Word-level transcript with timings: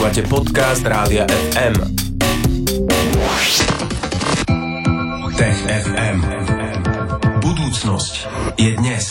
Počúvate 0.00 0.32
podcast 0.32 0.80
Rádia 0.80 1.28
FM. 1.28 1.76
Tech 5.36 5.58
FM. 5.60 6.18
Budúcnosť 7.44 8.14
je 8.56 8.80
dnes. 8.80 9.04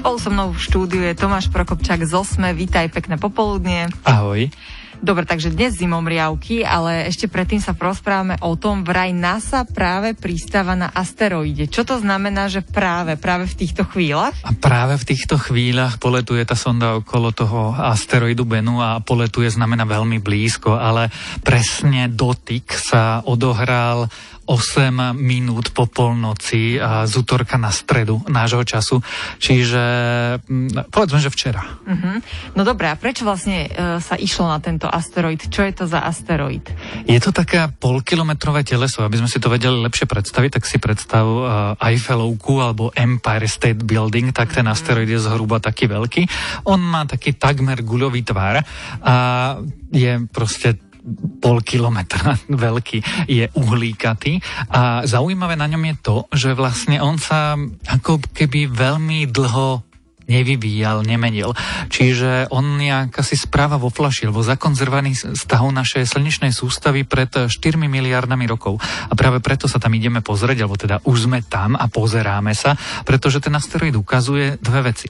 Spolu 0.00 0.16
so 0.16 0.32
mnou 0.32 0.56
v 0.56 0.60
štúdiu 0.64 1.04
je 1.04 1.12
Tomáš 1.12 1.52
Prokopčák 1.52 2.00
z 2.08 2.16
Osme. 2.16 2.56
Vítaj, 2.56 2.96
pekné 2.96 3.20
popoludnie. 3.20 3.92
Ahoj. 4.08 4.48
Dobre, 5.04 5.28
takže 5.28 5.52
dnes 5.52 5.76
zimom 5.76 6.04
riavky, 6.08 6.64
ale 6.64 7.06
ešte 7.06 7.28
predtým 7.28 7.60
sa 7.60 7.76
prosprávame 7.76 8.40
o 8.40 8.56
tom, 8.56 8.80
vraj 8.80 9.12
NASA 9.12 9.68
práve 9.68 10.16
pristáva 10.16 10.72
na 10.72 10.88
asteroide. 10.88 11.68
Čo 11.68 11.84
to 11.84 11.94
znamená, 12.00 12.48
že 12.48 12.64
práve, 12.64 13.20
práve 13.20 13.44
v 13.44 13.54
týchto 13.60 13.84
chvíľach? 13.84 14.32
A 14.40 14.56
práve 14.56 14.96
v 14.96 15.04
týchto 15.04 15.36
chvíľach 15.36 16.00
poletuje 16.00 16.42
tá 16.48 16.56
sonda 16.56 16.96
okolo 16.96 17.30
toho 17.30 17.76
asteroidu 17.76 18.48
Bennu 18.48 18.80
a 18.80 19.02
poletuje 19.04 19.52
znamená 19.52 19.84
veľmi 19.84 20.16
blízko, 20.20 20.74
ale 20.76 21.12
presne 21.44 22.08
dotyk 22.08 22.72
sa 22.72 23.20
odohral 23.24 24.08
8 24.46 25.14
minút 25.18 25.74
po 25.74 25.90
polnoci 25.90 26.78
a 26.78 27.04
z 27.04 27.18
útorka 27.18 27.58
na 27.58 27.74
stredu 27.74 28.22
nášho 28.30 28.62
času. 28.62 29.02
Čiže 29.42 29.82
mm, 30.40 30.88
povedzme, 30.88 31.18
že 31.18 31.30
včera. 31.34 31.62
Uh-huh. 31.62 32.22
No 32.54 32.62
dobré, 32.62 32.88
a 32.88 32.96
prečo 32.96 33.26
vlastne 33.26 33.66
e, 33.66 33.98
sa 33.98 34.14
išlo 34.14 34.46
na 34.46 34.62
tento 34.62 34.86
asteroid? 34.86 35.50
Čo 35.50 35.66
je 35.66 35.72
to 35.74 35.84
za 35.90 36.00
asteroid? 36.06 36.62
Je 37.04 37.18
to 37.18 37.34
také 37.34 37.66
polkilometrové 37.66 38.62
teleso. 38.62 39.02
Aby 39.02 39.20
sme 39.20 39.30
si 39.30 39.42
to 39.42 39.50
vedeli 39.50 39.82
lepšie 39.82 40.06
predstaviť, 40.06 40.50
tak 40.58 40.64
si 40.64 40.78
predstav 40.78 41.26
uh, 41.26 41.46
Eiffelovku 41.82 42.62
alebo 42.62 42.94
Empire 42.94 43.50
State 43.50 43.82
Building, 43.82 44.30
tak 44.30 44.54
ten 44.54 44.66
asteroid 44.70 45.10
je 45.10 45.18
zhruba 45.18 45.58
taký 45.58 45.90
veľký. 45.90 46.22
On 46.70 46.78
má 46.78 47.02
taký 47.04 47.34
takmer 47.34 47.82
guľový 47.82 48.22
tvar 48.22 48.62
a 49.02 49.14
je 49.90 50.12
proste 50.30 50.85
pol 51.38 51.62
kilometra 51.62 52.34
veľký, 52.66 53.28
je 53.30 53.46
uhlíkatý 53.54 54.42
a 54.70 55.06
zaujímavé 55.06 55.54
na 55.54 55.70
ňom 55.70 55.82
je 55.92 55.94
to, 56.02 56.16
že 56.34 56.50
vlastne 56.58 56.98
on 56.98 57.16
sa 57.16 57.54
ako 57.86 58.18
keby 58.34 58.66
veľmi 58.70 59.30
dlho 59.30 59.86
nevyvíjal, 60.26 61.06
nemenil. 61.06 61.54
Čiže 61.88 62.50
on 62.50 62.76
nejak 62.76 63.14
asi 63.22 63.38
správa 63.38 63.78
vo 63.78 63.88
flaši, 63.88 64.26
alebo 64.26 64.42
zakonzervaný 64.42 65.14
stav 65.14 65.64
našej 65.70 66.02
slnečnej 66.02 66.50
sústavy 66.50 67.06
pred 67.06 67.30
4 67.30 67.54
miliardami 67.78 68.44
rokov. 68.50 68.82
A 68.82 69.14
práve 69.14 69.38
preto 69.38 69.70
sa 69.70 69.78
tam 69.78 69.94
ideme 69.94 70.20
pozrieť, 70.20 70.66
alebo 70.66 70.76
teda 70.76 70.98
už 71.06 71.30
sme 71.30 71.46
tam 71.46 71.78
a 71.78 71.86
pozeráme 71.86 72.52
sa, 72.52 72.74
pretože 73.06 73.38
ten 73.38 73.54
asteroid 73.54 73.94
ukazuje 73.94 74.58
dve 74.58 74.90
veci. 74.90 75.08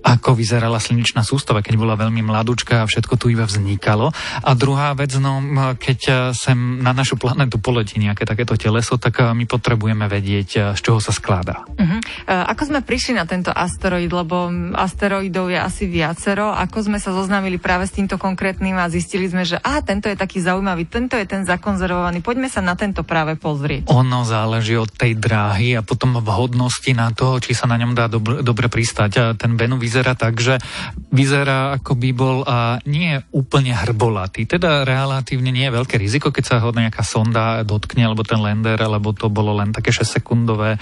Ako 0.00 0.32
vyzerala 0.34 0.80
slnečná 0.80 1.22
sústava, 1.22 1.60
keď 1.60 1.74
bola 1.76 1.94
veľmi 1.94 2.24
mladúčka 2.24 2.82
a 2.82 2.88
všetko 2.88 3.14
tu 3.20 3.28
iba 3.30 3.44
vznikalo. 3.44 4.10
A 4.40 4.50
druhá 4.56 4.96
vec, 4.96 5.12
no, 5.20 5.40
keď 5.76 6.32
sem 6.32 6.80
na 6.80 6.96
našu 6.96 7.20
planetu 7.20 7.60
poletí 7.60 8.00
nejaké 8.00 8.24
takéto 8.24 8.56
teleso, 8.56 8.96
tak 8.96 9.20
my 9.20 9.44
potrebujeme 9.44 10.08
vedieť, 10.08 10.74
z 10.76 10.80
čoho 10.80 10.98
sa 10.98 11.12
skladá. 11.12 11.68
Uh-huh. 11.76 12.00
Ako 12.26 12.72
sme 12.72 12.80
prišli 12.80 13.16
na 13.16 13.28
tento 13.28 13.52
asteroid, 13.52 14.08
lebo 14.08 14.48
asteroidov 14.74 15.52
je 15.52 15.58
asi 15.60 15.84
viacero. 15.84 16.52
Ako 16.52 16.88
sme 16.88 16.98
sa 16.98 17.12
zoznámili 17.12 17.60
práve 17.60 17.84
s 17.84 17.92
týmto 17.92 18.16
konkrétnym 18.16 18.76
a 18.80 18.88
zistili 18.88 19.28
sme, 19.28 19.44
že 19.44 19.60
a 19.60 19.84
tento 19.84 20.08
je 20.08 20.16
taký 20.16 20.40
zaujímavý, 20.40 20.88
tento 20.88 21.14
je 21.16 21.26
ten 21.28 21.44
zakonzervovaný. 21.44 22.24
Poďme 22.24 22.48
sa 22.48 22.64
na 22.64 22.74
tento 22.74 23.04
práve 23.04 23.36
pozrieť. 23.36 23.92
Ono 23.92 24.24
záleží 24.24 24.76
od 24.80 24.90
tej 24.90 25.16
dráhy 25.20 25.76
a 25.76 25.84
potom 25.84 26.16
vhodnosti 26.20 26.90
na 26.96 27.12
to, 27.12 27.36
či 27.38 27.52
sa 27.52 27.68
na 27.68 27.76
ňom 27.76 27.92
dá 27.92 28.08
dobre, 28.08 28.40
dobre 28.40 28.66
pristať. 28.72 29.10
A 29.20 29.24
ten 29.36 29.56
Benu 29.56 29.76
vyzerá 29.90 30.14
tak, 30.14 30.38
že 30.38 30.62
vyzerá 31.10 31.74
ako 31.74 31.98
by 31.98 32.10
bol 32.14 32.46
a 32.46 32.78
nie 32.86 33.18
úplne 33.34 33.74
hrbolatý. 33.74 34.46
Teda 34.46 34.86
relatívne 34.86 35.50
nie 35.50 35.66
je 35.66 35.74
veľké 35.74 35.98
riziko, 35.98 36.30
keď 36.30 36.44
sa 36.46 36.56
ho 36.62 36.70
nejaká 36.70 37.02
sonda 37.02 37.66
dotkne, 37.66 38.06
alebo 38.06 38.22
ten 38.22 38.38
lander, 38.38 38.78
alebo 38.78 39.10
to 39.10 39.26
bolo 39.26 39.58
len 39.58 39.74
také 39.74 39.90
6 39.90 40.06
sekundové 40.06 40.78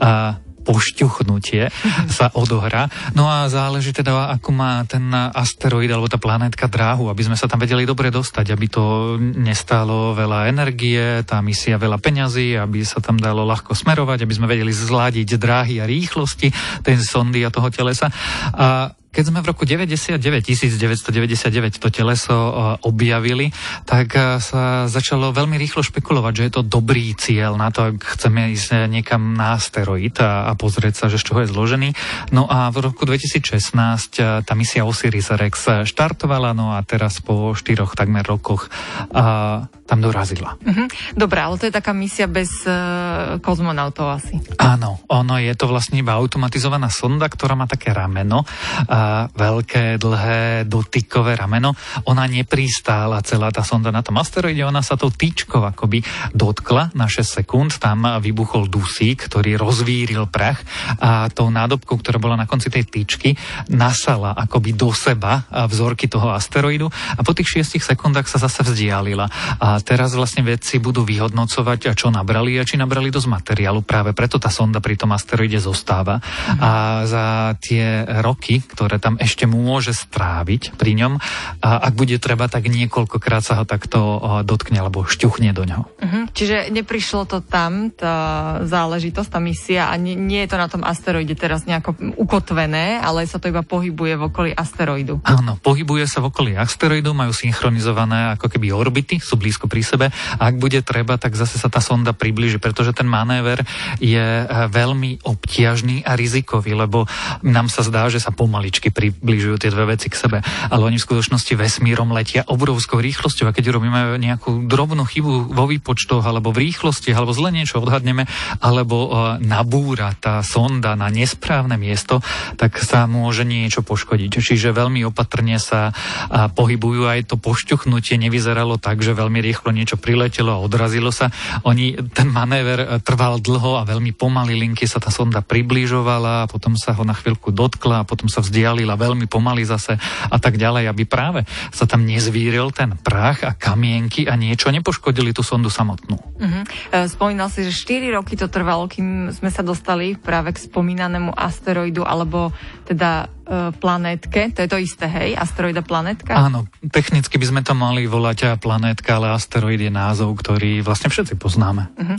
a 0.00 0.40
pošťuchnutie 0.66 1.70
sa 2.10 2.34
odohrá. 2.34 2.90
No 3.14 3.30
a 3.30 3.46
záleží 3.46 3.94
teda, 3.94 4.34
ako 4.34 4.50
má 4.50 4.82
ten 4.90 5.06
asteroid 5.14 5.88
alebo 5.88 6.10
tá 6.10 6.18
planétka 6.18 6.66
dráhu, 6.66 7.06
aby 7.06 7.22
sme 7.22 7.38
sa 7.38 7.46
tam 7.46 7.62
vedeli 7.62 7.86
dobre 7.86 8.10
dostať, 8.10 8.50
aby 8.50 8.66
to 8.66 9.14
nestálo 9.20 10.12
veľa 10.18 10.50
energie, 10.50 11.22
tá 11.22 11.38
misia 11.38 11.78
veľa 11.78 12.02
peňazí, 12.02 12.58
aby 12.58 12.82
sa 12.82 12.98
tam 12.98 13.16
dalo 13.16 13.46
ľahko 13.46 13.78
smerovať, 13.78 14.26
aby 14.26 14.34
sme 14.34 14.50
vedeli 14.50 14.74
zladiť 14.74 15.38
dráhy 15.38 15.78
a 15.78 15.86
rýchlosti 15.86 16.50
tej 16.82 16.96
sondy 16.98 17.46
a 17.46 17.54
toho 17.54 17.70
telesa. 17.70 18.10
A 18.50 18.90
keď 19.16 19.32
sme 19.32 19.40
v 19.40 19.48
roku 19.48 19.64
99, 19.64 20.20
1999 20.20 21.80
to 21.80 21.88
teleso 21.88 22.36
e, 22.36 22.52
objavili, 22.84 23.48
tak 23.88 24.12
e, 24.12 24.36
sa 24.44 24.84
začalo 24.84 25.32
veľmi 25.32 25.56
rýchlo 25.56 25.80
špekulovať, 25.80 26.32
že 26.36 26.44
je 26.44 26.52
to 26.52 26.62
dobrý 26.68 27.16
cieľ 27.16 27.56
na 27.56 27.72
to, 27.72 27.96
ak 27.96 28.20
chceme 28.20 28.52
ísť 28.52 28.92
niekam 28.92 29.32
na 29.32 29.56
asteroid 29.56 30.20
a, 30.20 30.52
a 30.52 30.52
pozrieť 30.52 31.00
sa, 31.00 31.04
že 31.08 31.16
z 31.16 31.32
čoho 31.32 31.40
je 31.40 31.48
zložený. 31.48 31.88
No 32.36 32.44
a 32.44 32.68
v 32.68 32.92
roku 32.92 33.08
2016 33.08 33.72
e, 34.20 34.44
tá 34.44 34.52
misia 34.52 34.84
Osiris-Rex 34.84 35.88
štartovala, 35.88 36.52
no 36.52 36.76
a 36.76 36.84
teraz 36.84 37.24
po 37.24 37.56
štyroch 37.56 37.96
takmer 37.96 38.28
rokoch 38.28 38.68
a, 39.16 39.64
tam 39.86 40.02
dorazila. 40.02 40.58
Uh-huh. 40.58 40.90
Dobre, 41.14 41.38
ale 41.38 41.54
to 41.62 41.70
je 41.70 41.72
taká 41.72 41.94
misia 41.94 42.26
bez 42.26 42.50
uh, 42.66 43.38
kozmonautov 43.38 44.18
asi. 44.18 44.34
Áno, 44.58 44.98
ono 45.06 45.38
je 45.38 45.54
to 45.54 45.70
vlastne 45.70 46.02
iba 46.02 46.18
automatizovaná 46.18 46.90
sonda, 46.90 47.30
ktorá 47.30 47.54
má 47.54 47.70
také 47.70 47.94
rameno. 47.94 48.42
A 48.90 49.05
veľké, 49.34 49.98
dlhé, 50.00 50.68
dotykové 50.68 51.36
rameno. 51.36 51.74
Ona 52.06 52.24
nepristála 52.30 53.22
celá 53.22 53.50
tá 53.50 53.62
sonda 53.62 53.90
na 53.90 54.04
tom 54.04 54.18
asteroide, 54.20 54.62
ona 54.62 54.80
sa 54.80 54.94
to 54.94 55.10
týčkou 55.10 55.62
akoby 55.62 56.04
dotkla 56.32 56.94
na 56.94 57.06
6 57.10 57.42
sekúnd, 57.42 57.70
tam 57.80 58.06
vybuchol 58.20 58.70
dusík, 58.70 59.26
ktorý 59.26 59.58
rozvíril 59.58 60.28
prach 60.30 60.60
a 61.00 61.28
tou 61.32 61.50
nádobkou, 61.50 61.98
ktorá 62.00 62.18
bola 62.20 62.36
na 62.36 62.48
konci 62.48 62.70
tej 62.70 62.86
tyčky, 62.86 63.34
nasala 63.72 64.32
akoby 64.36 64.76
do 64.76 64.90
seba 64.92 65.48
vzorky 65.50 66.06
toho 66.06 66.30
asteroidu 66.32 66.88
a 66.90 67.20
po 67.22 67.32
tých 67.32 67.64
6 67.64 67.82
sekundách 67.82 68.28
sa 68.30 68.38
zase 68.42 68.62
vzdialila. 68.62 69.26
A 69.60 69.80
teraz 69.80 70.12
vlastne 70.14 70.46
vedci 70.46 70.78
budú 70.78 71.02
vyhodnocovať, 71.06 71.96
čo 71.96 72.12
nabrali 72.12 72.58
a 72.60 72.66
či 72.66 72.76
nabrali 72.78 73.10
dosť 73.10 73.28
materiálu. 73.28 73.82
Práve 73.82 74.12
preto 74.12 74.40
tá 74.40 74.50
sonda 74.52 74.82
pri 74.82 74.98
tom 74.98 75.12
asteroide 75.12 75.58
zostáva. 75.58 76.18
A 76.60 77.02
za 77.08 77.54
tie 77.60 78.04
roky, 78.24 78.60
ktoré 78.64 78.95
ktoré 78.96 79.12
tam 79.12 79.20
ešte 79.20 79.44
môže 79.44 79.92
stráviť 79.92 80.72
pri 80.80 80.96
ňom. 80.96 81.20
A 81.60 81.68
ak 81.84 81.92
bude 81.92 82.16
treba, 82.16 82.48
tak 82.48 82.72
niekoľkokrát 82.72 83.44
sa 83.44 83.60
ho 83.60 83.68
takto 83.68 84.00
dotkne 84.40 84.80
alebo 84.80 85.04
šťuchne 85.04 85.52
do 85.52 85.68
ňoho. 85.68 85.84
Uh-huh. 85.84 86.24
Čiže 86.32 86.72
neprišlo 86.72 87.28
to 87.28 87.44
tam, 87.44 87.92
tá 87.92 88.16
záležitosť, 88.64 89.28
tá 89.28 89.36
misia 89.36 89.92
a 89.92 89.94
nie, 90.00 90.16
nie 90.16 90.40
je 90.48 90.48
to 90.48 90.56
na 90.56 90.72
tom 90.72 90.80
asteroide 90.80 91.36
teraz 91.36 91.68
nejako 91.68 92.16
ukotvené, 92.16 92.96
ale 93.04 93.28
sa 93.28 93.36
to 93.36 93.52
iba 93.52 93.60
pohybuje 93.60 94.16
v 94.16 94.22
okolí 94.32 94.50
asteroidu. 94.56 95.20
Áno, 95.28 95.60
pohybuje 95.60 96.08
sa 96.08 96.24
v 96.24 96.32
okolí 96.32 96.52
asteroidu, 96.56 97.12
majú 97.12 97.36
synchronizované 97.36 98.32
ako 98.40 98.48
keby 98.48 98.72
orbity, 98.72 99.20
sú 99.20 99.36
blízko 99.36 99.68
pri 99.68 99.84
sebe. 99.84 100.06
A 100.08 100.42
ak 100.48 100.56
bude 100.56 100.80
treba, 100.80 101.20
tak 101.20 101.36
zase 101.36 101.60
sa 101.60 101.68
tá 101.68 101.84
sonda 101.84 102.16
približí, 102.16 102.56
pretože 102.56 102.96
ten 102.96 103.04
manéver 103.04 103.60
je 104.00 104.24
e, 104.24 104.44
veľmi 104.72 105.20
obťažný 105.20 106.00
a 106.08 106.16
rizikový, 106.16 106.72
lebo 106.72 107.04
nám 107.44 107.68
sa 107.68 107.84
zdá, 107.84 108.08
že 108.08 108.22
sa 108.22 108.32
pomaličky 108.32 108.85
pomaličky 108.86 109.18
približujú 109.18 109.56
tie 109.58 109.70
dve 109.74 109.96
veci 109.96 110.06
k 110.06 110.16
sebe, 110.16 110.38
ale 110.42 110.82
oni 110.86 110.98
v 110.98 111.06
skutočnosti 111.06 111.52
vesmírom 111.58 112.10
letia 112.14 112.46
obrovskou 112.46 113.02
rýchlosťou 113.02 113.50
a 113.50 113.54
keď 113.54 113.74
robíme 113.74 114.18
nejakú 114.18 114.66
drobnú 114.66 115.02
chybu 115.02 115.50
vo 115.50 115.64
výpočtoch 115.66 116.22
alebo 116.22 116.54
v 116.54 116.70
rýchlosti 116.70 117.10
alebo 117.10 117.34
zle 117.34 117.50
niečo 117.50 117.82
odhadneme 117.82 118.26
alebo 118.62 118.96
uh, 119.06 119.10
nabúra 119.42 120.14
tá 120.18 120.42
sonda 120.46 120.94
na 120.94 121.10
nesprávne 121.10 121.74
miesto, 121.74 122.22
tak 122.56 122.78
sa 122.78 123.10
môže 123.10 123.42
niečo 123.42 123.82
poškodiť. 123.82 124.38
Čiže 124.38 124.76
veľmi 124.76 125.02
opatrne 125.06 125.58
sa 125.58 125.90
uh, 125.90 126.46
pohybujú 126.52 127.10
aj 127.10 127.34
to 127.34 127.36
pošťuchnutie 127.40 128.18
nevyzeralo 128.22 128.78
tak, 128.78 129.02
že 129.02 129.16
veľmi 129.16 129.42
rýchlo 129.42 129.74
niečo 129.74 129.98
priletelo 129.98 130.54
a 130.54 130.62
odrazilo 130.62 131.10
sa. 131.10 131.32
Oni, 131.66 131.98
ten 132.14 132.30
manéver 132.30 132.80
uh, 132.82 132.88
trval 133.02 133.42
dlho 133.42 133.82
a 133.82 133.88
veľmi 133.88 134.14
pomaly 134.14 134.54
linky 134.54 134.86
sa 134.86 135.02
tá 135.02 135.10
sonda 135.10 135.42
približovala 135.42 136.46
a 136.46 136.48
potom 136.50 136.78
sa 136.78 136.94
ho 136.94 137.02
na 137.02 137.16
chvíľku 137.16 137.50
dotkla 137.50 138.02
a 138.02 138.08
potom 138.08 138.30
sa 138.30 138.40
vzdialila 138.44 138.65
valila 138.66 138.98
veľmi 138.98 139.30
pomaly 139.30 139.62
zase 139.64 139.96
a 140.26 140.36
tak 140.42 140.58
ďalej, 140.58 140.90
aby 140.90 141.06
práve 141.06 141.46
sa 141.70 141.86
tam 141.86 142.02
nezvíril 142.02 142.74
ten 142.74 142.92
prach 142.98 143.46
a 143.46 143.54
kamienky 143.54 144.26
a 144.26 144.34
niečo 144.34 144.68
nepoškodili 144.74 145.30
tú 145.30 145.46
sondu 145.46 145.70
samotnú. 145.70 146.18
Uh-huh. 146.18 146.64
Spomínal 147.06 147.48
si, 147.48 147.64
že 147.64 147.72
4 147.72 148.18
roky 148.18 148.34
to 148.34 148.50
trvalo, 148.50 148.90
kým 148.90 149.30
sme 149.30 149.48
sa 149.48 149.62
dostali 149.62 150.18
práve 150.18 150.52
k 150.52 150.58
spomínanému 150.66 151.32
asteroidu, 151.32 152.02
alebo 152.02 152.50
teda 152.84 153.32
planétke, 153.78 154.50
to 154.50 154.66
je 154.66 154.68
to 154.68 154.78
isté, 154.82 155.06
hej? 155.06 155.38
Asteroida 155.38 155.80
planétka? 155.86 156.34
Áno, 156.34 156.66
technicky 156.90 157.38
by 157.38 157.46
sme 157.46 157.60
to 157.62 157.78
mali 157.78 158.10
volať 158.10 158.58
planétka, 158.58 159.22
ale 159.22 159.30
asteroid 159.32 159.78
je 159.78 159.92
názov, 159.92 160.34
ktorý 160.42 160.82
vlastne 160.82 161.08
všetci 161.08 161.38
poznáme. 161.38 161.86
Uh-huh. 161.94 162.18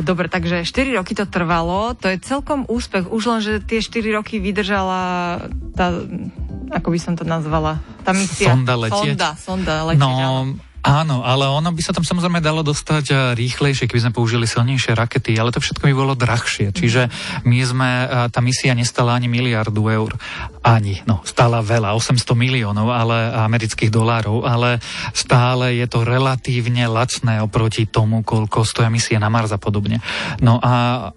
Dobre, 0.00 0.32
takže 0.32 0.64
4 0.64 0.96
roky 0.96 1.12
to 1.12 1.28
trvalo, 1.28 1.92
to 1.92 2.08
je 2.08 2.16
celkom 2.24 2.64
úspech, 2.66 3.04
už 3.12 3.22
len, 3.28 3.40
že 3.44 3.60
tie 3.60 3.84
4 3.84 4.16
roky 4.16 4.40
vydržala 4.40 5.00
tá 5.76 5.86
ako 6.72 6.88
by 6.88 6.98
som 6.98 7.14
to 7.20 7.28
nazvala, 7.28 7.84
Tá 8.02 8.10
misia. 8.10 8.50
Sonda 8.50 8.74
letieť. 8.74 9.14
Sonda, 9.14 9.30
sonda 9.38 9.74
letieť, 9.86 10.02
No, 10.02 10.10
áno. 10.10 10.71
Áno, 10.82 11.22
ale 11.22 11.46
ono 11.46 11.70
by 11.70 11.78
sa 11.78 11.94
tam 11.94 12.02
samozrejme 12.02 12.42
dalo 12.42 12.66
dostať 12.66 13.04
eh, 13.08 13.16
rýchlejšie, 13.38 13.86
keby 13.86 14.02
sme 14.02 14.16
použili 14.18 14.50
silnejšie 14.50 14.98
rakety, 14.98 15.38
ale 15.38 15.54
to 15.54 15.62
všetko 15.62 15.86
by 15.86 15.94
bolo 15.94 16.18
drahšie. 16.18 16.74
Čiže 16.74 17.06
my 17.46 17.58
sme, 17.62 17.90
eh, 18.02 18.08
tá 18.26 18.42
misia 18.42 18.74
nestala 18.74 19.14
ani 19.14 19.30
miliardu 19.30 19.78
eur. 19.86 20.18
Ani, 20.66 20.98
no, 21.06 21.22
stála 21.22 21.62
veľa, 21.62 21.94
800 21.94 22.34
miliónov 22.34 22.90
ale, 22.90 23.30
amerických 23.30 23.94
dolárov, 23.94 24.42
ale 24.42 24.82
stále 25.14 25.78
je 25.78 25.86
to 25.86 26.02
relatívne 26.02 26.82
lacné 26.90 27.38
oproti 27.38 27.86
tomu, 27.86 28.26
koľko 28.26 28.66
stoja 28.66 28.90
misie 28.90 29.22
na 29.22 29.30
Mars 29.30 29.54
a 29.54 29.62
podobne. 29.62 30.02
No 30.42 30.58
a 30.58 31.14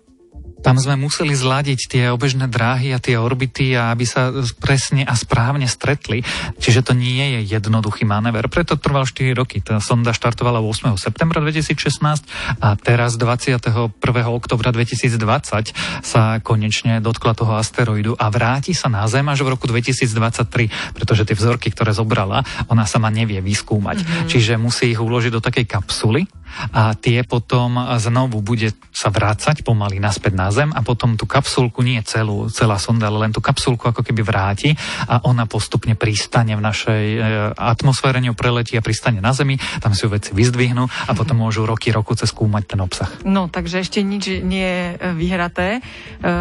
tam 0.66 0.82
sme 0.82 0.98
museli 0.98 1.38
zladiť 1.38 1.80
tie 1.86 2.04
obežné 2.10 2.50
dráhy 2.50 2.90
a 2.90 2.98
tie 2.98 3.22
orbity, 3.22 3.78
aby 3.78 4.02
sa 4.02 4.34
presne 4.58 5.06
a 5.06 5.14
správne 5.14 5.70
stretli. 5.70 6.26
Čiže 6.58 6.90
to 6.90 6.98
nie 6.98 7.38
je 7.38 7.54
jednoduchý 7.54 8.02
manéver. 8.02 8.50
Preto 8.50 8.74
trval 8.74 9.06
4 9.06 9.38
roky. 9.38 9.62
Tá 9.62 9.78
sonda 9.78 10.10
štartovala 10.10 10.66
8. 10.66 10.98
septembra 10.98 11.38
2016 11.38 12.26
a 12.66 12.74
teraz 12.82 13.14
21. 13.22 13.94
oktobra 14.26 14.74
2020 14.74 16.02
sa 16.02 16.42
konečne 16.42 16.98
dotkla 16.98 17.38
toho 17.38 17.62
asteroidu 17.62 18.18
a 18.18 18.34
vráti 18.34 18.74
sa 18.74 18.90
na 18.90 19.06
Zem 19.06 19.30
až 19.30 19.46
v 19.46 19.54
roku 19.54 19.70
2023, 19.70 20.98
pretože 20.98 21.30
tie 21.30 21.38
vzorky, 21.38 21.70
ktoré 21.70 21.94
zobrala, 21.94 22.42
ona 22.74 22.90
sama 22.90 23.14
nevie 23.14 23.38
vyskúmať. 23.38 24.02
Mm-hmm. 24.02 24.30
Čiže 24.34 24.58
musí 24.58 24.90
ich 24.90 24.98
uložiť 24.98 25.30
do 25.30 25.46
takej 25.46 25.70
kapsuly 25.70 26.26
a 26.72 26.96
tie 26.96 27.24
potom 27.28 27.78
znovu 28.00 28.40
bude 28.40 28.72
sa 28.96 29.12
vrácať 29.12 29.62
pomaly 29.66 30.00
naspäť 30.00 30.34
na 30.36 30.48
Zem 30.56 30.72
a 30.72 30.80
potom 30.80 31.20
tú 31.20 31.28
kapsulku, 31.28 31.84
nie 31.84 32.00
celú, 32.08 32.48
celá 32.48 32.80
sonda, 32.80 33.12
ale 33.12 33.28
len 33.28 33.36
tú 33.36 33.44
kapsulku 33.44 33.92
ako 33.92 34.02
keby 34.02 34.24
vráti 34.24 34.72
a 35.12 35.20
ona 35.28 35.44
postupne 35.50 36.00
pristane 36.00 36.56
v 36.56 36.64
našej 36.64 37.06
e, 37.16 37.20
atmosfére, 37.60 38.24
ňou 38.24 38.38
preletí 38.38 38.80
a 38.80 38.86
pristane 38.86 39.20
na 39.20 39.36
Zemi, 39.36 39.60
tam 39.84 39.92
si 39.92 40.08
ju 40.08 40.10
veci 40.16 40.32
vyzdvihnú 40.32 40.88
a 40.88 41.12
potom 41.12 41.44
môžu 41.44 41.68
roky, 41.68 41.92
roku 41.92 42.16
cez 42.16 42.32
skúmať 42.32 42.64
ten 42.72 42.80
obsah. 42.80 43.12
No, 43.28 43.52
takže 43.52 43.84
ešte 43.84 44.00
nič 44.00 44.40
nie 44.40 44.64
je 44.64 44.86
e, 44.96 44.96
vyhraté. 45.12 45.68
E, 45.78 45.82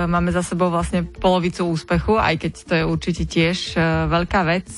máme 0.06 0.31
za 0.31 0.46
sebou 0.46 0.70
vlastne 0.70 1.02
polovicu 1.02 1.66
úspechu, 1.66 2.22
aj 2.22 2.38
keď 2.38 2.52
to 2.62 2.72
je 2.78 2.84
určite 2.87 3.22
tiež 3.26 3.58
veľká 4.06 4.40
vec. 4.46 4.69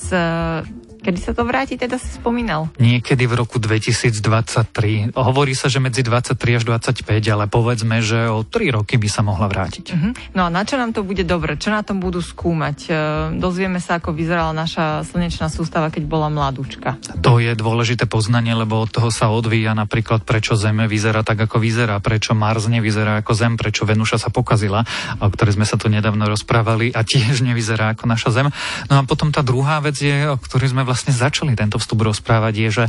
Kedy 0.97 1.19
sa 1.21 1.31
to 1.37 1.45
vráti, 1.45 1.77
teda 1.77 2.01
si 2.01 2.09
spomínal? 2.17 2.73
Niekedy 2.81 3.29
v 3.29 3.33
roku 3.37 3.61
2023. 3.61 5.13
Hovorí 5.13 5.53
sa, 5.53 5.69
že 5.69 5.77
medzi 5.77 6.01
23 6.01 6.57
až 6.57 6.63
25, 6.65 7.05
ale 7.29 7.45
povedzme, 7.45 8.01
že 8.01 8.27
o 8.27 8.41
3 8.41 8.73
roky 8.73 8.97
by 8.97 9.09
sa 9.09 9.21
mohla 9.21 9.45
vrátiť. 9.45 9.85
Uh-huh. 9.93 10.11
No 10.33 10.47
a 10.47 10.49
na 10.49 10.65
čo 10.65 10.75
nám 10.81 10.97
to 10.97 11.05
bude 11.05 11.21
dobre? 11.21 11.53
Čo 11.55 11.69
na 11.69 11.85
tom 11.85 12.01
budú 12.01 12.19
skúmať? 12.19 12.77
E, 12.89 12.91
dozvieme 13.37 13.77
sa, 13.77 14.01
ako 14.01 14.11
vyzerala 14.11 14.51
naša 14.57 15.05
slnečná 15.05 15.53
sústava, 15.53 15.93
keď 15.93 16.09
bola 16.09 16.33
mladúčka. 16.33 16.97
To 17.21 17.37
je 17.37 17.53
dôležité 17.53 18.09
poznanie, 18.09 18.57
lebo 18.57 18.81
od 18.81 18.89
toho 18.89 19.13
sa 19.13 19.29
odvíja 19.29 19.77
napríklad, 19.77 20.25
prečo 20.25 20.57
Zeme 20.57 20.89
vyzerá 20.89 21.21
tak, 21.21 21.37
ako 21.45 21.61
vyzerá, 21.61 22.01
prečo 22.01 22.33
Mars 22.33 22.65
nevyzerá 22.65 23.21
ako 23.21 23.37
Zem, 23.37 23.53
prečo 23.53 23.85
Venuša 23.85 24.17
sa 24.17 24.33
pokazila, 24.33 24.81
o 25.21 25.29
ktorej 25.29 25.61
sme 25.61 25.69
sa 25.69 25.77
tu 25.77 25.93
nedávno 25.93 26.25
rozprávali 26.25 26.89
a 26.89 27.05
tiež 27.05 27.43
nevyzerá 27.47 27.93
ako 27.93 28.09
naša 28.09 28.29
Zem. 28.33 28.47
No 28.89 28.97
a 28.97 29.01
potom 29.05 29.29
tá 29.29 29.45
druhá 29.45 29.77
vec 29.77 30.01
je, 30.01 30.25
o 30.25 30.41
ktorej 30.41 30.73
sme 30.73 30.87
vlastne 30.87 30.96
vlastne 30.97 31.13
začali 31.13 31.53
tento 31.53 31.77
vstup 31.77 32.09
rozprávať, 32.09 32.53
je, 32.57 32.69
že 32.73 32.85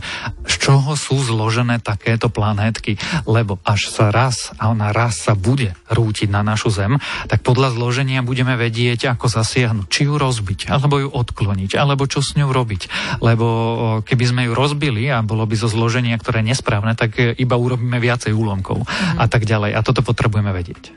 z 0.48 0.54
čoho 0.64 0.96
sú 0.96 1.20
zložené 1.20 1.76
takéto 1.84 2.32
planétky. 2.32 2.96
Lebo 3.28 3.60
až 3.68 3.92
sa 3.92 4.08
raz, 4.08 4.56
a 4.56 4.72
ona 4.72 4.96
raz 4.96 5.28
sa 5.28 5.36
bude 5.36 5.76
rútiť 5.92 6.32
na 6.32 6.40
našu 6.40 6.72
Zem, 6.72 6.96
tak 7.28 7.44
podľa 7.44 7.76
zloženia 7.76 8.24
budeme 8.24 8.56
vedieť, 8.56 9.12
ako 9.12 9.28
zasiahnuť. 9.28 9.92
Či 9.92 10.08
ju 10.08 10.16
rozbiť, 10.16 10.72
alebo 10.72 10.96
ju 11.04 11.08
odkloniť, 11.12 11.76
alebo 11.76 12.08
čo 12.08 12.24
s 12.24 12.32
ňou 12.32 12.48
robiť. 12.48 12.88
Lebo 13.20 13.46
keby 14.08 14.24
sme 14.24 14.42
ju 14.48 14.56
rozbili 14.56 15.12
a 15.12 15.20
bolo 15.20 15.44
by 15.44 15.52
zo 15.60 15.68
zloženia, 15.68 16.16
ktoré 16.16 16.40
je 16.40 16.56
nesprávne, 16.56 16.96
tak 16.96 17.20
iba 17.20 17.60
urobíme 17.60 18.00
viacej 18.00 18.32
úlomkov 18.32 18.88
mm. 18.88 19.20
a 19.20 19.28
tak 19.28 19.44
ďalej. 19.44 19.76
A 19.76 19.84
toto 19.84 20.00
potrebujeme 20.00 20.48
vedieť. 20.48 20.96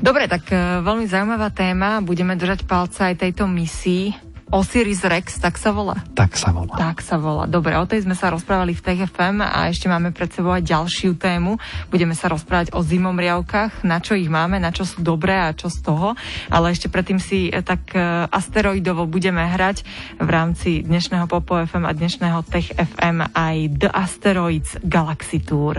Dobre, 0.00 0.32
tak 0.32 0.48
e, 0.48 0.80
veľmi 0.80 1.04
zaujímavá 1.04 1.52
téma. 1.52 2.00
Budeme 2.00 2.32
držať 2.32 2.64
palce 2.64 3.12
aj 3.12 3.20
tejto 3.20 3.44
misii. 3.44 4.29
Osiris 4.50 5.06
Rex, 5.06 5.38
tak 5.38 5.54
sa 5.62 5.70
volá? 5.70 5.94
Tak 6.18 6.34
sa 6.34 6.50
volá. 6.50 6.74
Tak 6.74 7.06
sa 7.06 7.22
volá. 7.22 7.46
Dobre, 7.46 7.78
o 7.78 7.86
tej 7.86 8.02
sme 8.02 8.18
sa 8.18 8.34
rozprávali 8.34 8.74
v 8.74 8.82
TFM 8.82 9.46
a 9.46 9.70
ešte 9.70 9.86
máme 9.86 10.10
pred 10.10 10.26
sebou 10.26 10.50
aj 10.50 10.66
ďalšiu 10.66 11.14
tému. 11.14 11.54
Budeme 11.86 12.18
sa 12.18 12.26
rozprávať 12.26 12.74
o 12.74 12.82
zimomriavkách, 12.82 13.86
na 13.86 14.02
čo 14.02 14.18
ich 14.18 14.26
máme, 14.26 14.58
na 14.58 14.74
čo 14.74 14.82
sú 14.82 15.06
dobré 15.06 15.38
a 15.38 15.54
čo 15.54 15.70
z 15.70 15.86
toho. 15.86 16.18
Ale 16.50 16.74
ešte 16.74 16.90
predtým 16.90 17.22
si 17.22 17.46
eh, 17.46 17.62
tak 17.62 17.94
eh, 17.94 18.26
asteroidovo 18.26 19.06
budeme 19.06 19.46
hrať 19.46 19.86
v 20.18 20.28
rámci 20.28 20.82
dnešného 20.82 21.30
Popo 21.30 21.54
FM 21.54 21.86
a 21.86 21.94
dnešného 21.94 22.42
Tech 22.50 22.74
FM 22.74 23.30
aj 23.30 23.56
The 23.78 23.90
Asteroids 23.94 24.82
Galaxy 24.82 25.38
Tour. 25.46 25.78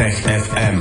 Tech 0.00 0.16
FM. 0.24 0.76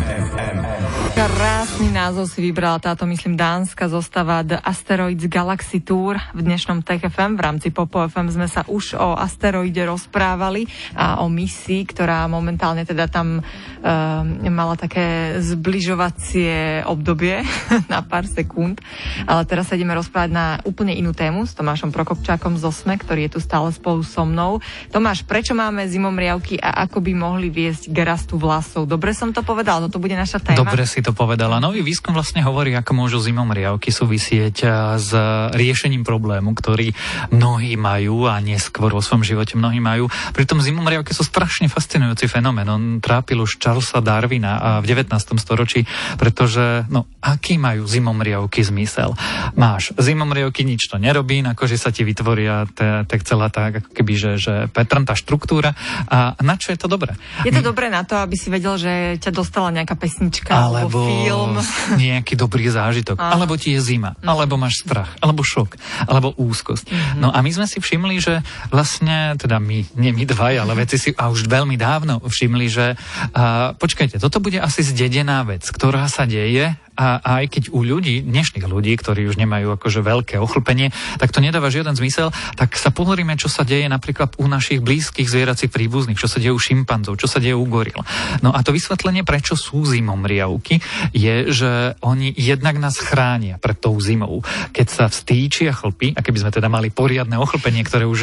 Krásny 1.77 1.94
názov 1.94 2.25
si 2.33 2.41
vybrala 2.41 2.81
táto, 2.81 3.06
myslím, 3.06 3.38
dánska 3.38 3.85
zostava 3.85 4.41
The 4.41 4.57
Asteroids 4.65 5.29
Galaxy 5.29 5.77
Tour. 5.77 6.18
V 6.33 6.41
dnešnom 6.41 6.81
Tech 6.81 7.06
FM 7.06 7.38
v 7.38 7.41
rámci 7.45 7.69
Popo 7.69 8.01
FM 8.01 8.33
sme 8.33 8.50
sa 8.50 8.65
už 8.65 8.97
o 8.97 9.13
asteroide 9.13 9.85
rozprávali 9.85 10.65
a 10.97 11.21
o 11.21 11.29
misii, 11.29 11.85
ktorá 11.85 12.25
momentálne 12.25 12.81
teda 12.81 13.06
tam 13.06 13.45
uh, 13.45 14.50
mala 14.50 14.74
také 14.74 15.38
zbližovacie 15.38 16.81
obdobie 16.89 17.45
na 17.94 18.01
pár 18.01 18.25
sekúnd. 18.25 18.81
Ale 19.30 19.45
teraz 19.45 19.69
sa 19.69 19.77
ideme 19.77 19.94
rozprávať 19.94 20.33
na 20.33 20.57
úplne 20.65 20.97
inú 20.97 21.13
tému 21.13 21.45
s 21.45 21.53
Tomášom 21.53 21.94
Prokopčákom 21.94 22.57
z 22.57 22.73
OSME, 22.73 22.97
ktorý 22.97 23.30
je 23.30 23.38
tu 23.38 23.39
stále 23.45 23.69
spolu 23.69 24.01
so 24.01 24.25
mnou. 24.25 24.65
Tomáš, 24.89 25.21
prečo 25.30 25.53
máme 25.53 25.85
zimomriavky 25.85 26.57
a 26.57 26.89
ako 26.89 27.06
by 27.06 27.13
mohli 27.13 27.53
viesť 27.53 27.94
k 27.94 28.01
rastu 28.01 28.33
vlasov? 28.41 28.89
Dobre 28.89 29.13
som 29.13 29.30
to 29.30 29.45
povedal, 29.45 29.85
toto 29.85 30.01
bude 30.01 30.18
naša 30.18 30.41
téma. 30.41 30.65
Dobre 30.65 30.89
si 30.89 31.06
to 31.06 31.13
povedala. 31.13 31.67
Nový 31.68 31.84
výskum 31.84 32.16
vlastne 32.16 32.40
hovorí, 32.48 32.72
ako 32.80 32.96
môžu 32.96 33.19
zimomriavky 33.19 33.92
súvisieť 33.92 34.64
s 35.04 35.12
riešením 35.52 36.08
problému, 36.08 36.56
ktorý 36.56 36.96
mnohí 37.36 37.75
majú 37.75 38.24
a 38.24 38.40
neskôr 38.40 38.88
vo 38.96 39.04
svojom 39.04 39.28
živote 39.28 39.60
mnohí 39.60 39.84
majú. 39.84 40.08
Pritom 40.31 40.64
zimomriavky 40.64 41.12
sú 41.12 41.28
strašne 41.28 41.68
fascinujúci 41.68 42.31
fenomén. 42.31 42.72
On 42.72 43.04
trápil 43.04 43.44
už 43.44 43.60
Charlesa 43.60 44.00
Darwina 44.00 44.80
v 44.80 44.88
19. 44.88 45.12
storočí, 45.44 45.84
pretože 46.16 46.88
no, 46.88 47.04
aký 47.19 47.60
majú 47.60 47.84
zimomriavky 47.84 48.64
zmysel? 48.64 49.12
Máš 49.60 49.92
zimomriavky, 50.00 50.64
nič 50.64 50.88
to 50.88 50.96
nerobí, 50.96 51.44
na 51.44 51.52
koži 51.52 51.75
sa 51.75 51.92
ti 51.92 52.08
vytvoria 52.08 52.64
tak 53.04 53.28
celá 53.28 53.52
tá, 53.52 53.76
ako 53.76 53.92
keby, 53.92 54.14
že, 54.16 54.31
že 54.40 54.54
petrntá 54.71 55.19
štruktúra. 55.19 55.76
A 56.07 56.31
na 56.40 56.56
čo 56.56 56.71
je 56.71 56.80
to 56.80 56.88
dobré? 56.88 57.12
Je 57.44 57.52
to 57.52 57.59
dobré 57.59 57.92
na 57.92 58.07
to, 58.07 58.16
aby 58.24 58.40
si 58.40 58.47
vedel, 58.47 58.80
že 58.80 59.19
ťa 59.19 59.36
dostala 59.36 59.68
nejaká 59.76 60.00
pesnička 60.00 60.56
alebo 60.56 60.88
alebo 60.88 61.00
film. 61.04 61.56
nejaký 62.02 62.33
dobrý 62.37 62.68
zážitok, 62.69 63.18
ah. 63.19 63.35
alebo 63.35 63.56
ti 63.59 63.76
je 63.76 63.81
zima, 63.83 64.16
mm. 64.19 64.28
alebo 64.28 64.56
máš 64.57 64.83
strach, 64.83 65.14
alebo 65.19 65.42
šok, 65.44 65.78
alebo 66.07 66.33
úzkosť. 66.37 66.85
Mm-hmm. 66.90 67.19
No 67.21 67.30
a 67.33 67.37
my 67.42 67.52
sme 67.54 67.68
si 67.69 67.78
všimli, 67.78 68.16
že 68.21 68.42
vlastne, 68.73 69.35
teda 69.37 69.61
my, 69.61 69.97
nie 69.99 70.11
my 70.14 70.23
dva, 70.26 70.56
ale 70.57 70.73
veci 70.80 70.95
si 70.95 71.11
a 71.18 71.28
už 71.28 71.52
veľmi 71.52 71.76
dávno 71.76 72.23
všimli, 72.23 72.68
že 72.71 72.95
a, 73.35 73.73
počkajte, 73.76 74.21
toto 74.21 74.40
bude 74.40 74.57
asi 74.64 74.81
zdedená 74.81 75.44
vec, 75.44 75.68
ktorá 75.68 76.07
sa 76.07 76.23
deje 76.23 76.73
a 76.97 77.21
aj 77.21 77.54
keď 77.54 77.63
u 77.69 77.85
ľudí, 77.85 78.25
dnešných 78.25 78.66
ľudí, 78.66 78.97
ktorí 78.97 79.30
už 79.30 79.37
nemajú 79.37 79.77
akože 79.77 80.01
veľké 80.01 80.35
ochlpenie, 80.42 80.89
tak 81.21 81.30
to 81.30 81.39
nedáva 81.39 81.69
žiaden 81.69 81.94
zmysel, 81.94 82.33
tak 82.57 82.73
sa 82.73 82.89
pozrime, 82.89 83.37
čo 83.37 83.47
sa 83.47 83.61
deje 83.61 83.85
napríklad 83.85 84.33
u 84.42 84.49
našich 84.49 84.81
blízkych 84.81 85.30
zvieracích 85.30 85.69
príbuzných, 85.69 86.18
čo 86.18 86.25
sa 86.25 86.42
deje 86.42 86.51
u 86.51 86.59
šimpanzov, 86.59 87.21
čo 87.21 87.30
sa 87.30 87.37
deje 87.37 87.54
u 87.54 87.69
goril. 87.69 88.01
No 88.42 88.49
a 88.49 88.66
to 88.66 88.73
vysvetlenie, 88.73 89.21
prečo 89.21 89.54
sú 89.54 89.85
zimomriavky, 89.85 90.81
je, 91.13 91.54
že 91.54 91.94
oni 92.01 92.33
jednak 92.33 92.81
nás 92.81 92.97
chránia 92.97 93.61
pred 93.61 93.77
tou 93.77 93.94
zimou. 94.01 94.42
Keď 94.73 94.87
sa 94.89 95.06
vstýčia 95.06 95.69
chlpy, 95.77 96.18
a 96.18 96.25
keby 96.25 96.42
sme 96.42 96.51
teda 96.51 96.66
mali 96.66 96.89
poriadne 96.89 97.37
ochlpenie, 97.37 97.85
ktoré 97.85 98.09
už 98.09 98.19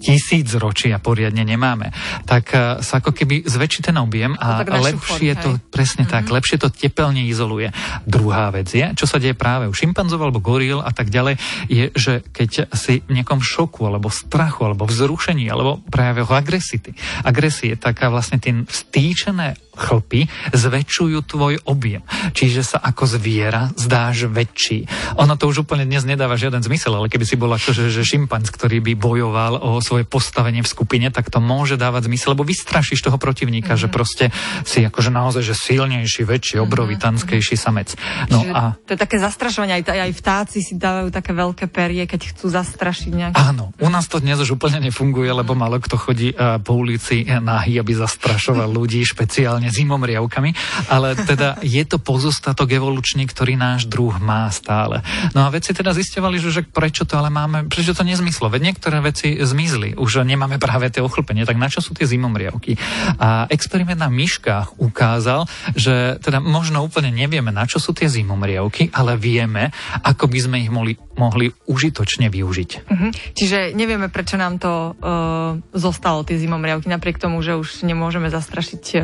tisíc 0.00 0.48
ročia 0.56 0.96
poriadne 0.98 1.44
nemáme, 1.44 1.92
tak 2.24 2.44
uh, 2.56 2.80
sa 2.80 3.04
ako 3.04 3.12
keby 3.12 3.44
zväčší 3.44 3.92
ten 3.92 3.96
objem 4.00 4.32
a 4.40 4.64
no, 4.64 4.80
lepšie 4.80 5.36
to, 5.36 5.60
presne 5.68 6.08
mm-hmm. 6.08 6.14
tak, 6.16 6.24
mhm. 6.26 6.32
lepšie 6.40 6.56
to 6.56 6.68
tepelne 6.72 7.22
izoluje. 7.28 7.70
Druhá 8.08 8.48
vec 8.50 8.72
je, 8.72 8.96
čo 8.96 9.04
sa 9.04 9.20
deje 9.20 9.36
práve 9.36 9.68
u 9.68 9.74
šimpanzov 9.76 10.18
alebo 10.24 10.40
goril 10.40 10.80
a 10.80 10.90
tak 10.90 11.12
ďalej, 11.12 11.36
je, 11.68 11.92
že 11.92 12.24
keď 12.32 12.72
si 12.72 13.04
v 13.04 13.20
nejakom 13.20 13.44
šoku 13.44 13.84
alebo 13.84 14.08
strachu 14.08 14.66
alebo 14.66 14.88
vzrušení 14.88 15.46
alebo 15.46 15.84
práve 15.92 16.24
agresity, 16.24 16.96
agresie, 17.22 17.76
taká 17.76 18.08
vlastne 18.08 18.40
tie 18.40 18.56
vstýčené 18.64 19.69
chlpy 19.80 20.28
zväčšujú 20.52 21.18
tvoj 21.24 21.64
objem. 21.64 22.04
Čiže 22.36 22.76
sa 22.76 22.78
ako 22.84 23.08
zviera 23.08 23.72
zdáš 23.74 24.28
väčší. 24.28 24.84
Ono 25.16 25.40
to 25.40 25.48
už 25.48 25.64
úplne 25.64 25.88
dnes 25.88 26.04
nedáva 26.04 26.36
žiaden 26.36 26.60
zmysel, 26.60 26.92
ale 26.92 27.08
keby 27.08 27.24
si 27.24 27.40
bol 27.40 27.48
akože 27.48 27.88
že 27.88 28.04
šimpanz, 28.04 28.52
ktorý 28.52 28.84
by 28.84 28.92
bojoval 29.00 29.56
o 29.56 29.80
svoje 29.80 30.04
postavenie 30.04 30.60
v 30.60 30.68
skupine, 30.68 31.08
tak 31.08 31.32
to 31.32 31.40
môže 31.40 31.80
dávať 31.80 32.12
zmysel, 32.12 32.36
lebo 32.36 32.44
vystrašíš 32.44 33.00
toho 33.00 33.16
protivníka, 33.16 33.74
mm-hmm. 33.74 33.88
že 33.88 33.94
proste 33.94 34.24
si 34.68 34.84
akože 34.84 35.08
naozaj 35.08 35.42
že 35.42 35.56
silnejší, 35.56 36.28
väčší, 36.28 36.60
mhm, 36.60 36.64
obrovitanskejší 36.68 37.56
mhm. 37.56 37.62
samec. 37.62 37.88
No 38.28 38.44
a... 38.52 38.76
To 38.84 38.92
je 38.92 39.00
také 39.00 39.16
zastrašovanie, 39.16 39.80
aj, 39.80 39.88
aj 39.88 40.12
vtáci 40.12 40.58
si 40.60 40.76
dávajú 40.76 41.08
také 41.08 41.32
veľké 41.32 41.64
perie, 41.72 42.04
keď 42.04 42.36
chcú 42.36 42.52
zastrašiť 42.52 43.12
nejak. 43.14 43.34
Áno, 43.38 43.72
u 43.80 43.88
nás 43.88 44.10
to 44.10 44.20
dnes 44.20 44.36
už 44.42 44.60
úplne 44.60 44.82
nefunguje, 44.82 45.30
lebo 45.30 45.56
malo 45.56 45.80
kto 45.80 45.96
chodí 45.96 46.34
uh, 46.34 46.60
po 46.60 46.76
ulici 46.76 47.24
nahý, 47.24 47.80
aby 47.80 47.96
zastrašoval 47.96 48.68
ľudí, 48.78 49.00
špeciálne 49.06 49.69
zimomriavkami, 49.70 50.50
ale 50.90 51.14
teda 51.14 51.62
je 51.62 51.82
to 51.86 52.02
pozostatok 52.02 52.70
evolučný, 52.74 53.24
ktorý 53.26 53.54
náš 53.54 53.86
druh 53.86 54.14
má 54.18 54.50
stále. 54.50 55.02
No 55.32 55.46
a 55.46 55.52
veci 55.52 55.70
teda 55.70 55.94
zistovali, 55.94 56.42
že, 56.42 56.50
že 56.50 56.62
prečo 56.66 57.06
to 57.06 57.16
ale 57.16 57.30
máme, 57.30 57.70
prečo 57.70 57.94
to 57.94 58.06
nezmyslo, 58.06 58.50
veď 58.50 58.74
niektoré 58.74 58.98
veci 59.00 59.38
zmizli, 59.38 59.96
už 59.96 60.26
nemáme 60.26 60.60
práve 60.60 60.90
tie 60.90 61.02
ochlpenie, 61.02 61.46
tak 61.46 61.56
na 61.56 61.70
čo 61.70 61.80
sú 61.80 61.94
tie 61.94 62.06
zimomriavky? 62.06 62.76
A 63.18 63.46
experiment 63.48 64.00
na 64.00 64.10
myškách 64.10 64.80
ukázal, 64.82 65.46
že 65.76 66.18
teda 66.20 66.42
možno 66.42 66.82
úplne 66.82 67.14
nevieme, 67.14 67.54
na 67.54 67.64
čo 67.64 67.78
sú 67.78 67.94
tie 67.94 68.10
zimomriavky, 68.10 68.90
ale 68.90 69.14
vieme, 69.16 69.70
ako 70.02 70.26
by 70.26 70.38
sme 70.40 70.56
ich 70.62 70.70
mohli, 70.72 70.94
mohli 71.16 71.52
užitočne 71.68 72.32
využiť. 72.32 72.70
Uh-huh. 72.88 73.10
Čiže 73.36 73.76
nevieme, 73.76 74.08
prečo 74.08 74.40
nám 74.40 74.58
to 74.58 74.72
uh, 74.72 75.60
zostalo, 75.76 76.26
tie 76.26 76.40
zimomriavky, 76.40 76.88
napriek 76.88 77.20
tomu, 77.20 77.40
že 77.44 77.56
už 77.56 77.84
nemôžeme 77.84 78.32
zastrašiť 78.32 78.84
e, 78.94 78.98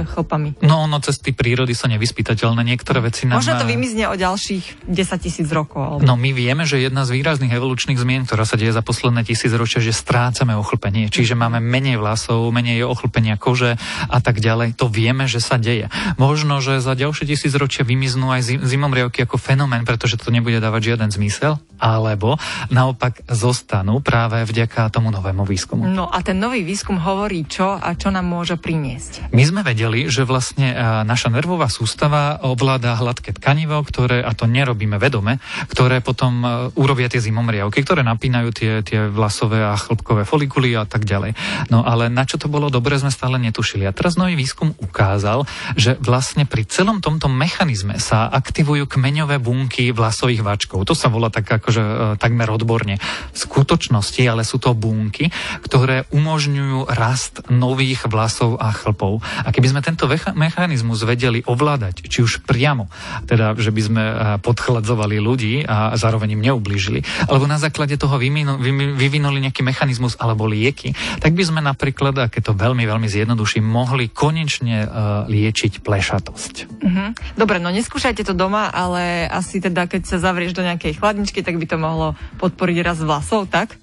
chlpami. 0.52 0.68
No, 0.68 0.86
no, 0.86 0.98
cesty 1.02 1.34
prírody 1.34 1.72
sú 1.74 1.90
nevyspytateľné, 1.90 2.60
niektoré 2.62 3.02
veci 3.02 3.26
nám... 3.26 3.42
Možno 3.42 3.58
to 3.58 3.66
vymizne 3.66 4.06
o 4.10 4.14
ďalších 4.14 4.86
10 4.86 5.24
tisíc 5.24 5.48
rokov. 5.50 5.98
Ale... 5.98 6.06
No, 6.06 6.14
my 6.14 6.30
vieme, 6.30 6.68
že 6.68 6.78
jedna 6.78 7.02
z 7.08 7.18
výrazných 7.18 7.54
evolučných 7.54 7.98
zmien, 7.98 8.28
ktorá 8.28 8.46
sa 8.46 8.54
deje 8.58 8.74
za 8.74 8.82
posledné 8.84 9.26
tisíc 9.26 9.50
ročia, 9.54 9.82
že 9.82 9.94
strácame 9.94 10.54
ochlpenie, 10.54 11.08
čiže 11.10 11.34
máme 11.34 11.58
menej 11.58 11.98
vlasov, 11.98 12.50
menej 12.52 12.86
ochlpenia 12.86 13.40
kože 13.40 13.80
a 14.10 14.18
tak 14.20 14.38
ďalej. 14.38 14.78
To 14.78 14.86
vieme, 14.86 15.26
že 15.26 15.42
sa 15.42 15.58
deje. 15.58 15.90
Možno, 16.20 16.62
že 16.62 16.78
za 16.78 16.94
ďalšie 16.94 17.26
tisíc 17.26 17.52
ročia 17.56 17.82
vymiznú 17.82 18.30
aj 18.30 18.60
zimomriavky 18.62 19.24
ako 19.24 19.40
fenomén, 19.40 19.88
pretože 19.88 20.20
to 20.20 20.30
nebude 20.30 20.58
dávať 20.60 20.94
žiaden 20.94 21.10
zmysel, 21.10 21.58
alebo 21.80 22.36
naopak 22.72 23.24
zostanú 23.28 24.00
práve 24.00 24.42
vďaka 24.44 24.88
tomu 24.92 25.12
novému 25.12 25.44
výskumu. 25.44 25.88
No 25.88 26.08
a 26.08 26.20
ten 26.24 26.40
nový 26.40 26.64
výskum 26.64 27.00
hovorí 27.00 27.44
čo 27.48 27.76
a 27.76 27.92
čo 27.96 28.08
nám 28.12 28.28
môže 28.28 28.56
priniesť? 28.56 29.32
My 29.32 29.44
sme 29.44 29.60
vedeli, 29.62 30.08
že 30.08 30.24
vlastne 30.36 30.68
naša 31.08 31.32
nervová 31.32 31.72
sústava 31.72 32.44
ovláda 32.44 33.00
hladké 33.00 33.32
tkanivo, 33.32 33.80
ktoré, 33.80 34.20
a 34.20 34.36
to 34.36 34.44
nerobíme 34.44 35.00
vedome, 35.00 35.40
ktoré 35.72 36.04
potom 36.04 36.44
urobia 36.76 37.08
tie 37.08 37.24
zimomriavky, 37.24 37.80
ktoré 37.80 38.04
napínajú 38.04 38.52
tie, 38.52 38.72
tie 38.84 39.08
vlasové 39.08 39.64
a 39.64 39.72
chlpkové 39.80 40.28
folikuly 40.28 40.76
a 40.76 40.84
tak 40.84 41.08
ďalej. 41.08 41.32
No 41.72 41.80
ale 41.80 42.12
na 42.12 42.28
čo 42.28 42.36
to 42.36 42.52
bolo 42.52 42.68
dobre, 42.68 43.00
sme 43.00 43.08
stále 43.08 43.40
netušili. 43.40 43.88
A 43.88 43.96
teraz 43.96 44.20
nový 44.20 44.36
výskum 44.36 44.76
ukázal, 44.76 45.48
že 45.72 45.96
vlastne 46.04 46.44
pri 46.44 46.68
celom 46.68 47.00
tomto 47.00 47.32
mechanizme 47.32 47.96
sa 47.96 48.28
aktivujú 48.28 48.84
kmeňové 48.90 49.40
bunky 49.40 49.94
vlasových 49.96 50.44
váčkov. 50.44 50.84
To 50.84 50.92
sa 50.92 51.08
volá 51.08 51.32
tak 51.32 51.48
akože 51.48 51.80
e, 51.80 51.94
takmer 52.20 52.52
odborne. 52.52 53.00
V 53.32 53.38
skutočnosti 53.38 54.20
ale 54.26 54.44
sú 54.44 54.60
to 54.60 54.76
bunky, 54.76 55.32
ktoré 55.64 56.04
umožňujú 56.12 56.92
rast 56.92 57.46
nových 57.48 58.04
vlasov 58.10 58.60
a 58.60 58.74
chlpov. 58.74 59.22
A 59.46 59.48
keby 59.54 59.72
sme 59.72 59.80
tento 59.86 60.10
mechanizmus 60.34 61.04
vedeli 61.04 61.44
ovládať, 61.44 62.08
či 62.08 62.24
už 62.24 62.42
priamo, 62.42 62.88
teda 63.28 63.54
že 63.58 63.70
by 63.70 63.82
sme 63.82 64.02
e, 64.02 64.14
podchladzovali 64.40 65.20
ľudí 65.20 65.62
a 65.66 65.94
zároveň 65.94 66.34
im 66.34 66.42
neublížili, 66.42 67.28
alebo 67.28 67.44
na 67.44 67.60
základe 67.60 67.94
toho 68.00 68.16
vyvinuli 68.16 69.38
nejaký 69.44 69.62
mechanizmus 69.62 70.16
alebo 70.16 70.48
lieky, 70.48 70.96
tak 71.20 71.36
by 71.36 71.44
sme 71.44 71.60
napríklad, 71.62 72.16
a 72.16 72.26
to 72.30 72.54
veľmi, 72.54 72.86
veľmi 72.86 73.08
zjednoduším, 73.10 73.64
mohli 73.66 74.06
konečne 74.08 74.86
uh, 74.86 74.90
liečiť 75.26 75.82
plešatosť. 75.82 76.54
Uh-huh. 76.80 77.08
Dobre, 77.34 77.58
no 77.58 77.74
neskúšajte 77.74 78.22
to 78.22 78.34
doma, 78.38 78.70
ale 78.70 79.26
asi 79.26 79.58
teda, 79.58 79.90
keď 79.90 80.06
sa 80.06 80.16
zavrieš 80.22 80.54
do 80.54 80.62
nejakej 80.62 80.96
chladničky, 81.02 81.42
tak 81.42 81.58
by 81.58 81.66
to 81.66 81.76
mohlo 81.76 82.14
podporiť 82.38 82.76
raz 82.86 82.98
vlasov, 83.02 83.50
tak? 83.50 83.74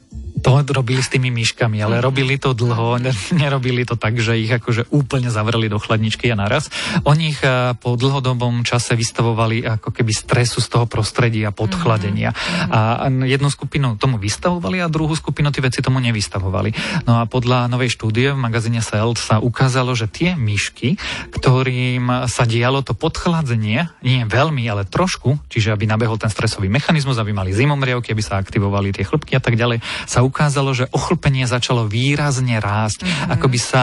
To 0.61 0.77
robili 0.77 1.01
s 1.01 1.09
tými 1.09 1.33
myškami, 1.33 1.81
ale 1.81 1.97
robili 1.97 2.37
to 2.37 2.53
dlho, 2.53 3.01
nerobili 3.41 3.81
to 3.89 3.97
tak, 3.97 4.21
že 4.21 4.37
ich 4.37 4.53
akože 4.53 4.93
úplne 4.93 5.33
zavreli 5.33 5.65
do 5.65 5.81
chladničky 5.81 6.29
a 6.29 6.37
naraz. 6.37 6.69
Oni 7.09 7.33
ich 7.33 7.41
eh, 7.41 7.73
po 7.73 7.97
dlhodobom 7.97 8.61
čase 8.61 8.93
vystavovali 8.93 9.65
ako 9.65 9.89
keby 9.89 10.13
stresu 10.13 10.61
z 10.61 10.69
toho 10.69 10.85
prostredia, 10.85 11.49
podchladenia. 11.49 12.29
Mm-hmm. 12.35 12.69
A 12.69 13.09
jednu 13.25 13.49
skupinu 13.49 13.97
tomu 13.97 14.21
vystavovali 14.21 14.83
a 14.83 14.91
druhú 14.91 15.17
skupinu 15.17 15.49
tie 15.49 15.63
veci 15.63 15.79
tomu 15.81 15.97
nevystavovali. 16.03 17.01
No 17.09 17.17
a 17.17 17.25
podľa 17.25 17.71
novej 17.71 17.95
štúdie 17.97 18.35
v 18.35 18.39
magazíne 18.39 18.83
Cell 18.83 19.15
sa 19.15 19.39
ukázalo, 19.39 19.95
že 19.95 20.11
tie 20.11 20.35
myšky, 20.35 20.99
ktorým 21.33 22.27
sa 22.27 22.43
dialo 22.43 22.83
to 22.83 22.93
podchladzenie, 22.93 23.87
nie 24.03 24.21
veľmi, 24.27 24.61
ale 24.67 24.83
trošku, 24.83 25.39
čiže 25.47 25.71
aby 25.71 25.87
nabehol 25.87 26.19
ten 26.19 26.29
stresový 26.29 26.67
mechanizmus, 26.67 27.15
aby 27.15 27.31
mali 27.31 27.55
zimomriavky, 27.55 28.11
aby 28.11 28.23
sa 28.23 28.37
aktivovali 28.37 28.91
tie 28.91 29.07
chlpky 29.07 29.39
a 29.39 29.41
tak 29.41 29.55
ďalej, 29.55 29.79
sa 30.03 30.19
ukázalo, 30.21 30.42
že 30.49 30.89
ochlpenie 30.89 31.45
začalo 31.45 31.85
výrazne 31.85 32.57
rásť, 32.57 33.05
mm-hmm. 33.05 33.31
ako 33.37 33.45
by 33.47 33.59
sa 33.59 33.81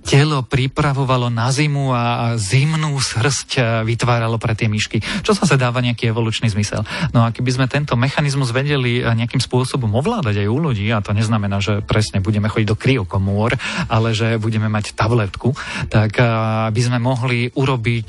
telo 0.00 0.40
pripravovalo 0.42 1.28
na 1.28 1.52
zimu 1.52 1.92
a 1.92 2.34
zimnú 2.40 2.96
srst 2.96 3.48
e, 3.56 3.60
vytváralo 3.84 4.40
pre 4.40 4.56
tie 4.56 4.66
myšky, 4.66 5.04
čo 5.20 5.36
sa 5.36 5.44
dáva 5.60 5.84
nejaký 5.84 6.08
evolučný 6.08 6.48
zmysel. 6.48 6.82
No 7.12 7.22
a 7.22 7.30
keby 7.30 7.50
sme 7.52 7.66
tento 7.68 7.94
mechanizmus 8.00 8.50
vedeli 8.50 9.00
e, 9.00 9.02
nejakým 9.04 9.38
spôsobom 9.38 9.92
ovládať 9.92 10.42
aj 10.42 10.48
u 10.48 10.58
ľudí, 10.58 10.88
a 10.90 11.04
to 11.04 11.12
neznamená, 11.12 11.60
že 11.60 11.84
presne 11.84 12.24
budeme 12.24 12.48
chodiť 12.48 12.68
do 12.68 12.80
kriokomôr, 12.80 13.54
ale 13.92 14.16
že 14.16 14.40
budeme 14.40 14.72
mať 14.72 14.96
tabletku, 14.96 15.52
tak 15.92 16.16
e, 16.16 16.24
by 16.72 16.80
sme 16.80 16.98
mohli 16.98 17.52
urobiť 17.52 18.08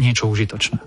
niečo 0.00 0.26
užitočné. 0.30 0.78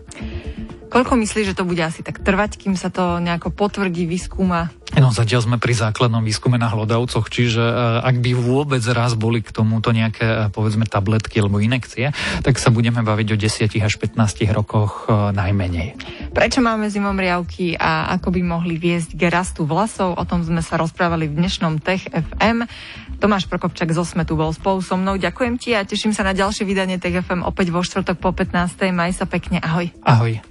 Koľko 0.91 1.15
myslíš, 1.24 1.55
že 1.55 1.57
to 1.57 1.63
bude 1.63 1.79
asi 1.79 2.03
tak 2.03 2.19
trvať, 2.19 2.60
kým 2.60 2.75
sa 2.75 2.91
to 2.91 3.24
nejako 3.24 3.48
potvrdí, 3.55 4.03
vyskúma? 4.03 4.75
No 5.00 5.15
zatiaľ 5.15 5.48
sme 5.48 5.55
pri 5.55 5.71
základnom 5.71 6.19
výskume 6.19 6.60
na 6.60 6.67
hlodavcoch, 6.67 7.31
čiže 7.31 7.63
uh, 7.63 8.03
ak 8.03 8.19
by 8.19 8.36
vôbec 8.36 8.83
raz 8.91 9.15
boli 9.15 9.39
k 9.39 9.55
tomuto 9.55 9.95
nejaké, 9.95 10.27
uh, 10.27 10.38
povedzme, 10.51 10.83
tabletky 10.83 11.39
alebo 11.39 11.63
inekcie, 11.63 12.12
tak 12.43 12.60
sa 12.60 12.75
budeme 12.75 13.00
baviť 13.00 13.27
o 13.31 13.38
10 13.39 13.71
až 13.79 13.93
15 14.03 14.19
rokoch 14.51 15.07
uh, 15.07 15.31
najmenej. 15.31 15.95
Prečo 16.36 16.60
máme 16.60 16.91
zimomriavky 16.91 17.79
a 17.79 18.12
ako 18.19 18.36
by 18.36 18.41
mohli 18.43 18.75
viesť 18.75 19.15
k 19.15 19.31
rastu 19.31 19.63
vlasov? 19.63 20.19
O 20.19 20.27
tom 20.27 20.43
sme 20.43 20.60
sa 20.60 20.75
rozprávali 20.75 21.31
v 21.31 21.39
dnešnom 21.39 21.79
Tech 21.79 22.12
FM. 22.12 22.67
Tomáš 23.24 23.48
Prokopčak 23.48 23.95
zo 23.95 24.03
Smetu 24.03 24.36
bol 24.36 24.51
spolu 24.51 24.83
so 24.83 25.00
mnou. 25.00 25.15
Ďakujem 25.15 25.55
ti 25.55 25.71
a 25.71 25.88
teším 25.88 26.12
sa 26.12 26.27
na 26.27 26.36
ďalšie 26.36 26.67
vydanie 26.67 27.00
Tech 27.00 27.15
FM 27.15 27.48
opäť 27.48 27.71
vo 27.71 27.79
štvrtok 27.79 28.19
po 28.19 28.36
15. 28.36 28.91
Maj 28.91 29.15
sa 29.15 29.24
pekne. 29.24 29.63
Ahoj. 29.63 29.88
Ahoj. 30.03 30.50